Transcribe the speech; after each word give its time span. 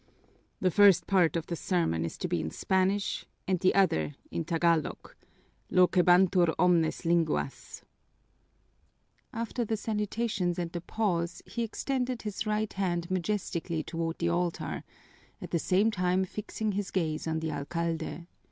"The 0.61 0.71
first 0.71 1.05
part 1.05 1.35
of 1.35 1.45
the 1.45 1.55
sermon 1.55 2.03
is 2.05 2.17
to 2.17 2.27
be 2.27 2.41
in 2.41 2.49
Spanish 2.49 3.27
and 3.47 3.59
the 3.59 3.75
other 3.75 4.15
in 4.31 4.43
Tagalog; 4.45 5.13
loquebantur 5.71 6.55
omnes 6.57 7.05
linguas." 7.05 7.83
After 9.31 9.63
the 9.63 9.77
salutations 9.77 10.57
and 10.57 10.71
the 10.71 10.81
pause 10.81 11.43
he 11.45 11.61
extended 11.61 12.23
his 12.23 12.47
right 12.47 12.73
hand 12.73 13.11
majestically 13.11 13.83
toward 13.83 14.17
the 14.17 14.29
altar, 14.29 14.83
at 15.39 15.51
the 15.51 15.59
same 15.59 15.91
time 15.91 16.25
fixing 16.25 16.71
his 16.71 16.89
gaze 16.89 17.27
on 17.27 17.39
the 17.39 17.51
alcalde. 17.51 18.25